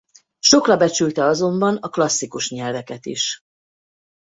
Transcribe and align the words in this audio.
Sokra 0.39 0.77
becsülte 0.77 1.23
azonban 1.23 1.75
a 1.75 1.89
klasszikus 1.89 2.51
nyelveket 2.51 3.05
is. 3.05 3.39